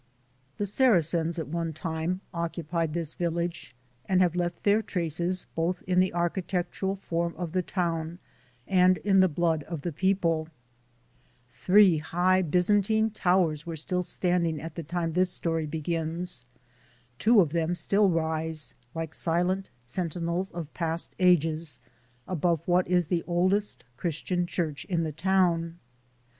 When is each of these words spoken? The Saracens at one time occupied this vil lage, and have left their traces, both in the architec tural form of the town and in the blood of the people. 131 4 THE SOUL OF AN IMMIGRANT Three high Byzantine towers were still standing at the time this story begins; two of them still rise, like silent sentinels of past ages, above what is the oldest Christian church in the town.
The 0.57 0.65
Saracens 0.65 1.37
at 1.37 1.47
one 1.47 1.73
time 1.73 2.21
occupied 2.33 2.95
this 2.95 3.13
vil 3.13 3.33
lage, 3.33 3.75
and 4.09 4.19
have 4.19 4.35
left 4.35 4.63
their 4.63 4.81
traces, 4.81 5.45
both 5.53 5.83
in 5.83 5.99
the 5.99 6.11
architec 6.15 6.69
tural 6.73 6.97
form 6.97 7.35
of 7.37 7.51
the 7.51 7.61
town 7.61 8.17
and 8.67 8.97
in 9.05 9.19
the 9.19 9.27
blood 9.29 9.61
of 9.65 9.83
the 9.83 9.91
people. 9.91 10.49
131 11.65 12.01
4 12.01 12.01
THE 12.01 12.01
SOUL 12.01 12.13
OF 12.15 12.15
AN 12.15 12.15
IMMIGRANT 12.15 12.15
Three 12.15 12.17
high 12.17 12.41
Byzantine 12.41 13.09
towers 13.11 13.65
were 13.67 13.75
still 13.75 14.01
standing 14.01 14.59
at 14.59 14.73
the 14.73 14.81
time 14.81 15.11
this 15.11 15.29
story 15.29 15.67
begins; 15.67 16.45
two 17.19 17.39
of 17.39 17.51
them 17.51 17.75
still 17.75 18.09
rise, 18.09 18.73
like 18.95 19.13
silent 19.13 19.69
sentinels 19.85 20.49
of 20.49 20.73
past 20.73 21.13
ages, 21.19 21.79
above 22.27 22.67
what 22.67 22.87
is 22.87 23.05
the 23.05 23.21
oldest 23.27 23.83
Christian 23.97 24.47
church 24.47 24.83
in 24.85 25.03
the 25.03 25.11
town. 25.11 25.77